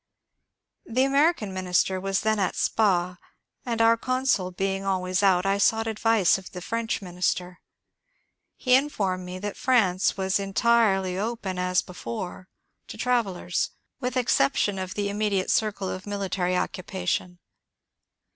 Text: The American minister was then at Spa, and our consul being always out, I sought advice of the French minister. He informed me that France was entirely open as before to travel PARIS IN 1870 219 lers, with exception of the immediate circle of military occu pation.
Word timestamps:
The 0.83 1.03
American 1.03 1.53
minister 1.53 1.99
was 1.99 2.21
then 2.21 2.39
at 2.39 2.55
Spa, 2.55 3.19
and 3.67 3.79
our 3.79 3.97
consul 3.97 4.49
being 4.49 4.83
always 4.83 5.21
out, 5.21 5.45
I 5.45 5.59
sought 5.59 5.85
advice 5.85 6.39
of 6.39 6.53
the 6.53 6.59
French 6.61 7.03
minister. 7.03 7.59
He 8.57 8.73
informed 8.73 9.23
me 9.27 9.37
that 9.37 9.55
France 9.55 10.17
was 10.17 10.39
entirely 10.39 11.19
open 11.19 11.59
as 11.59 11.83
before 11.83 12.49
to 12.87 12.97
travel 12.97 13.35
PARIS 13.35 13.69
IN 14.01 14.05
1870 14.07 14.13
219 14.15 14.15
lers, 14.15 14.15
with 14.15 14.17
exception 14.17 14.79
of 14.79 14.93
the 14.95 15.09
immediate 15.09 15.51
circle 15.51 15.87
of 15.87 16.07
military 16.07 16.53
occu 16.53 16.81
pation. 16.83 17.37